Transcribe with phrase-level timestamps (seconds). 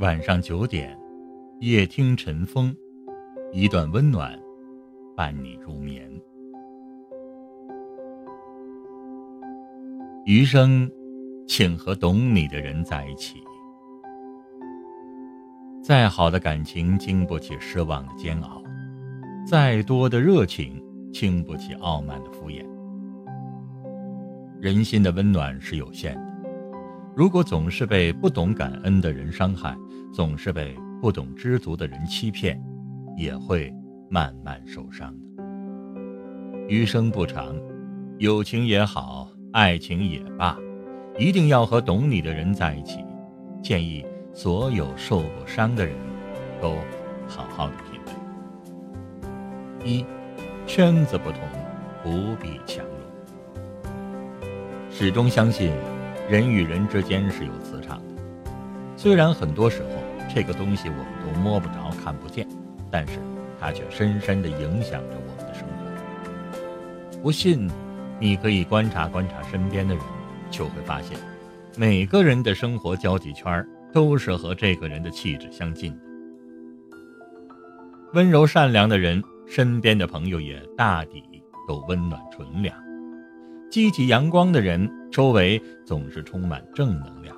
[0.00, 0.96] 晚上九点，
[1.58, 2.72] 夜听晨风，
[3.52, 4.38] 一段温暖，
[5.16, 6.08] 伴你入眠。
[10.24, 10.88] 余生，
[11.48, 13.42] 请和懂你的人在一起。
[15.82, 18.62] 再好的感情，经不起失望的煎熬；
[19.44, 20.80] 再多的热情，
[21.12, 22.64] 经不起傲慢的敷衍。
[24.60, 26.27] 人心的温暖是有限的。
[27.18, 29.76] 如果总是被不懂感恩的人伤害，
[30.14, 30.72] 总是被
[31.02, 32.62] 不懂知足的人欺骗，
[33.16, 33.74] 也会
[34.08, 35.42] 慢慢受伤的。
[36.68, 37.56] 余生不长，
[38.18, 40.56] 友情也好，爱情也罢，
[41.18, 43.04] 一定要和懂你的人在一起。
[43.60, 45.96] 建议所有受过伤的人，
[46.62, 46.76] 都
[47.26, 48.00] 好好的品
[49.82, 49.90] 味。
[49.90, 50.06] 一，
[50.68, 51.40] 圈子不同，
[52.00, 52.94] 不必强融。
[54.88, 55.72] 始终相信。
[56.28, 58.22] 人与人之间是有磁场的，
[58.98, 59.88] 虽然很多时候
[60.34, 62.46] 这个东西我们都摸不着、看不见，
[62.90, 63.18] 但是
[63.58, 67.22] 它却深深地影响着我们的生活。
[67.22, 67.66] 不信，
[68.20, 70.04] 你可以观察观察身边的人，
[70.50, 71.18] 就会发现，
[71.78, 76.02] 每个人的生活交际圈都是和这个人的气质相近的。
[78.12, 81.22] 温柔善良的人，身边的朋友也大抵
[81.66, 82.87] 都温暖纯良。
[83.70, 87.36] 积极阳光的人，周围总是充满正能量；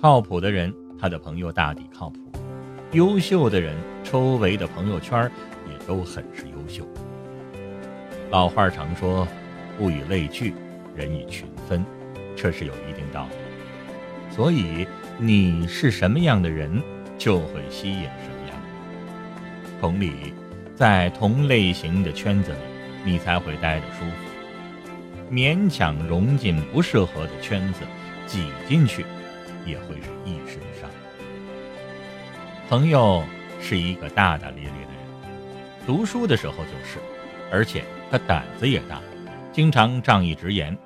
[0.00, 2.18] 靠谱的人，他的朋友大抵靠谱；
[2.92, 5.28] 优秀的人，周围的朋友圈
[5.68, 6.86] 也都很是优秀。
[8.30, 9.26] 老话常说
[9.80, 10.54] ：“物以类聚，
[10.94, 11.84] 人以群分”，
[12.36, 13.34] 这是有一定道理。
[14.32, 14.86] 所以，
[15.18, 16.80] 你是什么样的人，
[17.18, 19.80] 就会吸引什么样的人。
[19.80, 20.32] 同理，
[20.76, 22.58] 在同类型的圈子里，
[23.04, 24.25] 你才会待得舒服。
[25.30, 27.80] 勉强融进不适合的圈子，
[28.26, 29.04] 挤进去
[29.64, 30.88] 也会是一身伤。
[32.68, 33.22] 朋友
[33.60, 35.36] 是一个大大咧咧的人，
[35.86, 36.98] 读书的时候就是，
[37.50, 39.00] 而且他胆子也大，
[39.52, 40.76] 经常仗义直言。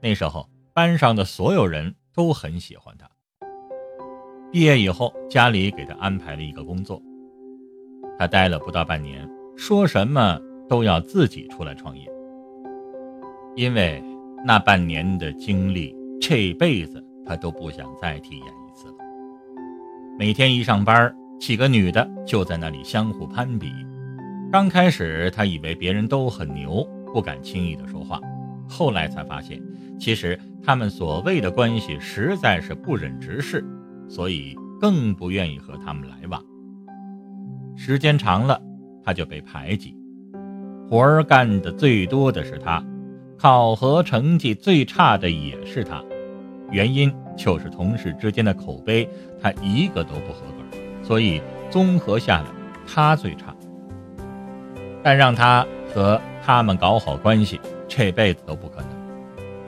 [0.00, 3.08] 那时候班上的所有人都很喜欢他。
[4.52, 7.02] 毕业以后，家里给他安排了一个工作，
[8.18, 12.08] 他待了不到半年，说什么都要自己出来创业。
[13.56, 14.02] 因为
[14.44, 18.94] 那半年的经历，这辈子他都不想再体验一次了。
[20.18, 23.70] 每天一上班，几个女的就在那里相互攀比。
[24.50, 28.20] 刚开始他以为别人都很牛，不敢轻易的说话。
[28.68, 29.62] 后来才发现，
[29.98, 33.64] 其实他们所谓的关系实在是不忍直视，
[34.08, 36.42] 所以更不愿意和他们来往。
[37.76, 38.60] 时间长了，
[39.04, 39.96] 他就被排挤，
[40.88, 42.84] 活儿干的最多的是他。
[43.44, 46.02] 考核成绩最差的也是他，
[46.70, 49.06] 原因就是同事之间的口碑，
[49.38, 52.46] 他一个都不合格，所以综合下来，
[52.86, 53.54] 他最差。
[55.02, 58.88] 但让他和他们搞好关系，这辈子都不可能。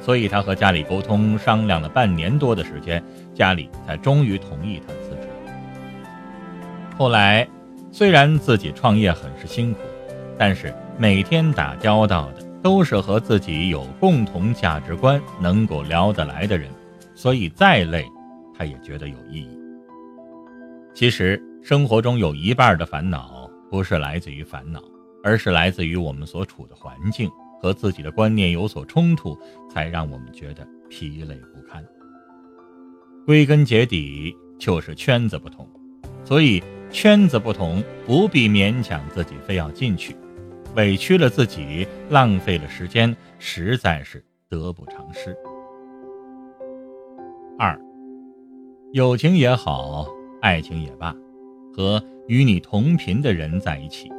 [0.00, 3.04] 所以他和家里沟通商量了半年多的时间，
[3.34, 5.28] 家里才终于同意他辞职。
[6.96, 7.46] 后来，
[7.92, 9.80] 虽然自己创业很是辛苦，
[10.38, 12.45] 但是每天打交道的。
[12.66, 16.68] 都是和自己有共同价值观、能够聊得来的人，
[17.14, 18.04] 所以再累，
[18.58, 19.56] 他也觉得有意义。
[20.92, 24.82] 其实生活中有一半的烦恼不是来自于烦恼，
[25.22, 27.30] 而是来自于我们所处的环境
[27.62, 29.38] 和自己的观念有所冲突，
[29.70, 31.84] 才让我们觉得疲累不堪。
[33.24, 35.64] 归根结底就是圈子不同，
[36.24, 36.60] 所以
[36.90, 40.16] 圈子不同，不必勉强自己非要进去。
[40.74, 45.34] 委屈了自己，浪费了时间，实在是得不偿失。
[47.58, 47.80] 二，
[48.92, 50.06] 友情也好，
[50.42, 51.14] 爱情也罢，
[51.74, 54.10] 和与你同频的人在一起。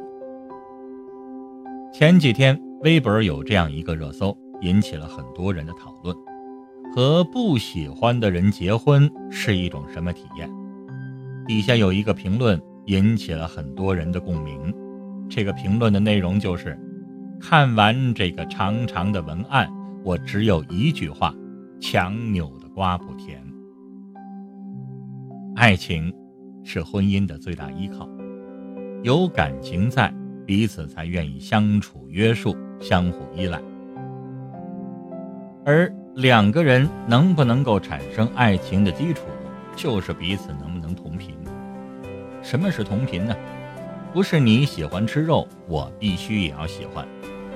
[1.92, 6.16] 前几天微博有这样一个热搜，引起了很多人的讨论：
[6.92, 10.50] 和不喜欢的人结婚是一种什么体验？
[11.46, 14.74] 底下有一个评论引起了很多人的共鸣。
[15.28, 16.78] 这个评论的内容就是：
[17.40, 19.68] 看完这个长长的文案，
[20.02, 21.34] 我只有一句话：
[21.80, 23.40] 强扭的瓜不甜。
[25.54, 26.12] 爱情
[26.64, 28.08] 是婚姻的最大依靠，
[29.02, 30.12] 有感情在，
[30.46, 33.60] 彼此才愿意相处、约束、相互依赖。
[35.64, 39.26] 而两个人能不能够产生爱情的基础，
[39.76, 41.34] 就是彼此能不能同频。
[42.42, 43.36] 什么是同频呢？
[44.18, 47.06] 不是你喜欢吃肉，我必须也要喜欢，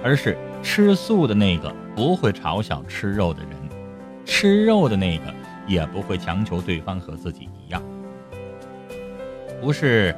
[0.00, 3.50] 而是吃素的那个不会嘲笑吃肉的人，
[4.24, 5.24] 吃肉的那个
[5.66, 7.82] 也不会强求对方和自己一样。
[9.60, 10.14] 不是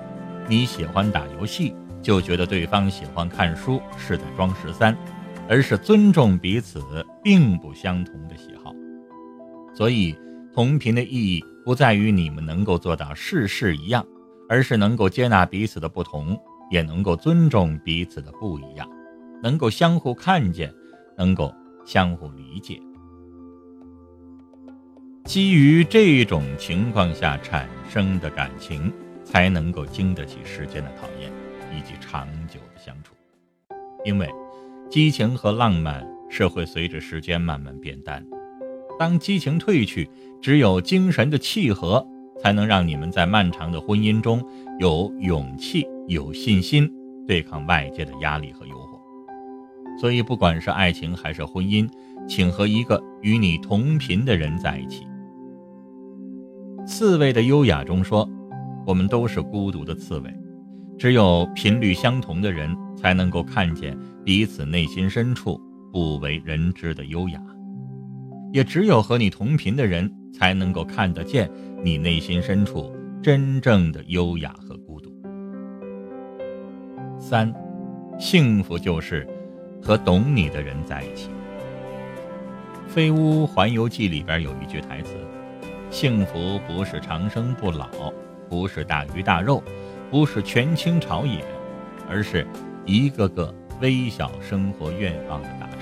[0.46, 4.94] 你喜欢打游戏就觉得对方喜欢看书是在装十三，
[5.48, 6.78] 而是尊重彼此
[7.22, 8.70] 并不相同的喜好。
[9.74, 10.14] 所以，
[10.52, 14.06] 同频的意义不在于你们能够做到事事一样，
[14.48, 16.38] 而是能够接纳彼此的不同，
[16.70, 18.88] 也能够尊重彼此的不一样，
[19.42, 20.72] 能够相互看见，
[21.16, 21.52] 能够
[21.84, 22.80] 相互理解。
[25.24, 28.92] 基于这种情况下产生的感情，
[29.24, 31.32] 才能够经得起时间的考验，
[31.72, 33.14] 以及长久的相处。
[34.04, 34.28] 因为，
[34.90, 38.22] 激情和浪漫是会随着时间慢慢变淡。
[38.98, 40.10] 当激情褪去，
[40.42, 42.06] 只有精神的契合，
[42.44, 44.38] 才能让你们在漫长的婚姻中
[44.78, 46.86] 有勇气、有信心
[47.26, 49.00] 对抗外界的压力和诱惑。
[49.98, 51.88] 所以，不管是爱情还是婚姻，
[52.28, 55.06] 请和一个与你同频的人在一起。
[56.86, 58.28] 刺猬的优雅中说
[58.86, 60.30] ：“我们都是孤独的刺猬，
[60.98, 65.58] 只有频率相同的人，才能够看见彼此内心深处
[65.90, 67.40] 不为人知的优雅；
[68.52, 71.48] 也只有和你同频的人，才能够看得见
[71.82, 72.92] 你内心深处
[73.22, 75.14] 真正的优雅和孤独。”
[77.18, 77.54] 三，
[78.18, 79.26] 幸福就是
[79.80, 81.30] 和懂你的人在一起。
[82.90, 85.14] 《飞屋环游记》里边有一句台词。
[85.90, 87.88] 幸福不是长生不老，
[88.48, 89.62] 不是大鱼大肉，
[90.10, 91.44] 不是权倾朝野，
[92.08, 92.44] 而是
[92.84, 95.78] 一个个微小生活愿望的达成。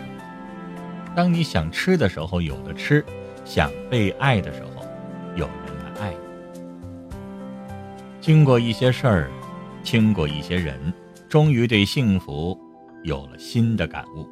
[1.16, 3.02] 当你想吃的时候有的吃，
[3.44, 4.82] 想被爱的时候
[5.36, 7.16] 有人来爱你。
[8.20, 9.30] 经过一些事儿，
[9.82, 10.92] 经过一些人，
[11.28, 12.58] 终于对幸福
[13.02, 14.26] 有了新的感悟。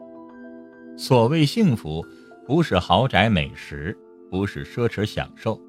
[0.96, 2.04] 所谓幸福，
[2.46, 3.96] 不是豪宅美食，
[4.30, 5.60] 不是奢侈享受。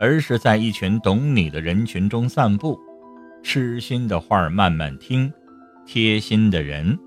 [0.00, 2.78] 而是在一群懂你的人群中散步，
[3.44, 5.32] 痴心的话慢慢听，
[5.86, 6.98] 贴心的人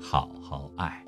[0.00, 1.01] 好好爱。